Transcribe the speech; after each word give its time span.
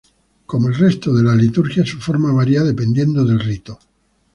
Como 0.47 0.67
el 0.69 0.73
resto 0.73 1.13
de 1.13 1.21
la 1.21 1.35
Liturgia, 1.35 1.85
su 1.85 1.99
forma 1.99 2.33
varía 2.33 2.63
dependiendo 2.63 3.23
del 3.23 3.39
rito. 3.39 3.77